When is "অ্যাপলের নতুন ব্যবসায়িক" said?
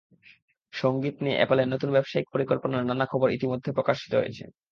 1.37-2.27